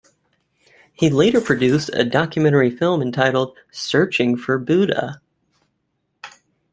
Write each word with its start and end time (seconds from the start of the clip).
He 0.93 1.11
later 1.11 1.39
produced 1.39 1.91
a 1.93 2.03
documentary 2.03 2.71
film 2.71 3.03
entitled, 3.03 3.55
"Searching 3.71 4.35
for 4.35 4.57
Buddha". 4.57 5.21